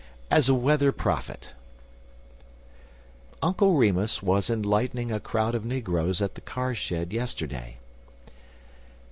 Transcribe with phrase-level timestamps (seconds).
[0.01, 0.27] XIX.
[0.31, 1.53] AS A WEATHER PROPHET
[3.43, 7.77] UNCLE REMUS was enlightening a crowd of negroes at the car shed yesterday.